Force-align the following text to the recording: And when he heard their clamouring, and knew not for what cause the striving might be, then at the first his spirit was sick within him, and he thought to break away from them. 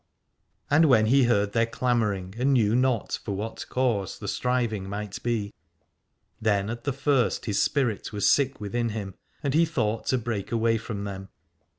And 0.71 0.85
when 0.85 1.05
he 1.05 1.25
heard 1.25 1.51
their 1.53 1.67
clamouring, 1.67 2.33
and 2.39 2.53
knew 2.53 2.75
not 2.75 3.19
for 3.23 3.33
what 3.35 3.67
cause 3.69 4.17
the 4.17 4.27
striving 4.27 4.89
might 4.89 5.21
be, 5.21 5.53
then 6.41 6.71
at 6.71 6.85
the 6.85 6.91
first 6.91 7.45
his 7.45 7.61
spirit 7.61 8.11
was 8.11 8.27
sick 8.27 8.59
within 8.59 8.89
him, 8.89 9.13
and 9.43 9.53
he 9.53 9.63
thought 9.63 10.07
to 10.07 10.17
break 10.17 10.51
away 10.51 10.79
from 10.79 11.03
them. 11.03 11.29